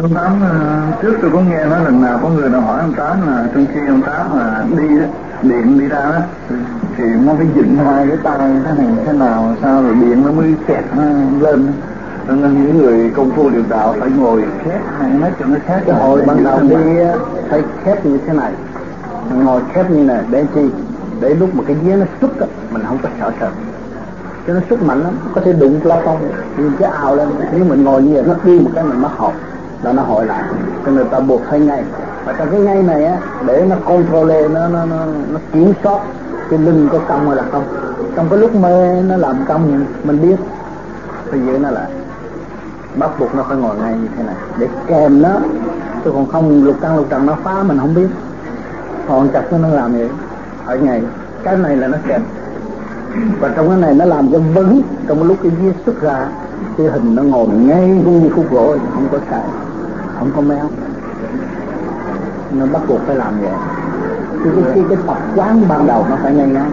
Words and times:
ông 0.00 0.14
tám 0.14 0.40
trước 1.02 1.18
tôi 1.22 1.30
có 1.30 1.40
nghe 1.40 1.64
nói 1.64 1.84
lần 1.84 2.02
nào 2.02 2.18
có 2.22 2.28
người 2.28 2.48
nào 2.48 2.60
hỏi 2.60 2.80
ông 2.80 2.92
tám 2.92 3.26
là 3.26 3.46
trong 3.54 3.66
khi 3.74 3.80
ông 3.88 4.02
tám 4.02 4.38
là 4.38 4.64
đi 4.78 4.88
điện 5.42 5.78
đi 5.78 5.88
ra 5.88 6.00
đó, 6.00 6.18
thì 6.96 7.04
nó 7.26 7.32
phải 7.36 7.46
dựng 7.54 7.76
hai 7.76 8.06
cái 8.08 8.16
tay 8.22 8.38
thế 8.64 8.72
này 8.78 8.86
thế 9.06 9.12
nào, 9.12 9.56
sao 9.62 9.82
rồi 9.82 9.94
điện 9.94 10.22
nó 10.24 10.32
mới 10.32 10.54
kẹt 10.66 10.84
nó 10.96 11.02
lên. 11.40 11.72
Nên 12.28 12.64
những 12.64 12.78
người 12.78 13.12
công 13.16 13.30
phu 13.30 13.50
điều 13.50 13.62
đạo 13.68 13.94
phải 14.00 14.10
ngồi 14.10 14.44
khép 14.64 14.80
hai 14.98 15.10
mét 15.10 15.32
cho 15.40 15.46
nó 15.46 15.56
khép. 15.66 15.80
Cái 15.86 15.96
hồi 15.96 16.22
ban 16.26 16.44
đầu 16.44 16.58
đi 16.60 16.76
phải 17.50 17.62
khép 17.84 18.06
như 18.06 18.18
thế 18.26 18.32
này. 18.32 18.52
Ngồi 19.34 19.62
khép 19.72 19.90
như 19.90 20.04
này, 20.04 20.24
để 20.30 20.46
chi? 20.54 20.70
Để 21.20 21.34
lúc 21.34 21.54
mà 21.54 21.64
cái 21.66 21.76
vía 21.76 21.96
nó 21.96 22.06
xúc 22.20 22.40
á, 22.40 22.46
mình 22.70 22.82
không 22.88 22.98
có 23.02 23.08
sợ 23.20 23.32
sợ. 23.40 23.50
Cho 24.46 24.54
nó 24.54 24.60
xuất 24.68 24.82
mạnh 24.82 25.02
lắm, 25.02 25.12
có 25.34 25.40
thể 25.44 25.52
đụng 25.52 25.80
plafon 25.82 26.16
đi 26.56 26.64
cái 26.78 26.90
ào 26.90 27.16
lên, 27.16 27.28
nếu 27.52 27.64
mình 27.64 27.84
ngồi 27.84 28.02
như 28.02 28.14
vậy, 28.14 28.22
nó 28.26 28.34
đi 28.44 28.60
một 28.60 28.70
cái 28.74 28.84
mình 28.84 29.02
mất 29.02 29.10
hồn 29.16 29.32
là 29.84 29.92
nó 29.92 30.02
hội 30.02 30.26
lại. 30.26 30.42
Cho 30.86 30.92
người 30.92 31.04
ta 31.04 31.20
buộc 31.20 31.42
phải 31.50 31.60
ngay. 31.60 31.84
Và 32.24 32.32
trong 32.32 32.50
cái 32.50 32.60
ngay 32.60 32.82
này 32.82 33.04
á 33.04 33.18
để 33.46 33.66
nó 33.70 33.76
control 33.84 34.32
nó 34.52 34.68
nó 34.68 34.84
nó, 34.84 34.96
nó 35.32 35.40
kiểm 35.52 35.72
soát 35.82 36.00
cái 36.50 36.58
lưng 36.58 36.88
có 36.92 36.98
cong 37.08 37.26
hay 37.26 37.36
là 37.36 37.42
không. 37.52 37.64
Trong 38.16 38.26
cái 38.30 38.38
lúc 38.38 38.54
mê 38.54 39.02
nó 39.02 39.16
làm 39.16 39.36
cong 39.48 39.84
mình 40.04 40.22
biết. 40.22 40.36
Phải 41.30 41.40
giữ 41.40 41.58
nó 41.58 41.70
lại 41.70 41.90
bắt 42.96 43.10
buộc 43.18 43.34
nó 43.34 43.42
phải 43.48 43.56
ngồi 43.56 43.76
ngay 43.76 43.92
như 43.92 44.08
thế 44.16 44.22
này. 44.22 44.34
Để 44.58 44.68
kèm 44.86 45.22
nó. 45.22 45.30
Chứ 46.04 46.10
còn 46.14 46.26
không 46.26 46.64
lục 46.64 46.76
căn 46.80 46.96
lục 46.96 47.06
trần 47.10 47.26
nó 47.26 47.36
phá 47.42 47.62
mình 47.62 47.78
không 47.78 47.94
biết. 47.94 48.08
Còn 49.08 49.28
chặt 49.28 49.42
nó 49.52 49.68
làm 49.68 49.92
vậy. 49.92 50.08
Ở 50.66 50.76
ngày 50.76 51.02
cái 51.42 51.56
này 51.56 51.76
là 51.76 51.88
nó 51.88 51.98
kèm. 52.08 52.20
Và 53.40 53.48
trong 53.56 53.68
cái 53.68 53.78
này 53.78 53.94
nó 53.94 54.04
làm 54.04 54.32
cho 54.32 54.38
vững 54.38 54.82
trong 55.08 55.22
lúc 55.22 55.36
cái 55.42 55.52
viết 55.60 55.72
xuất 55.86 56.00
ra 56.00 56.26
cái 56.78 56.86
hình 56.86 57.14
nó 57.14 57.22
ngồi 57.22 57.48
ngay 57.48 57.88
như 57.88 58.30
khúc 58.34 58.50
gỗ 58.50 58.76
không 58.94 59.08
có 59.12 59.18
sai 59.30 59.42
không 60.24 60.32
có 60.36 60.54
méo 60.54 60.70
nó 62.50 62.66
bắt 62.66 62.82
buộc 62.88 63.00
phải 63.06 63.16
làm 63.16 63.40
vậy. 63.40 63.52
Thì 64.44 64.50
cái, 64.54 64.64
cái, 64.74 64.84
cái 64.88 64.98
tập 65.06 65.16
quán 65.36 65.68
ban 65.68 65.86
đầu 65.86 66.06
nó 66.10 66.16
phải 66.22 66.34
ngay 66.34 66.46
ngắn 66.46 66.72